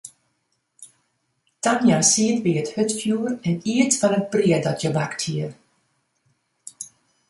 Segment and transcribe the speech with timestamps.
[1.65, 5.47] Tania siet by it hurdfjoer en iet fan it brea dat hja bakt hie.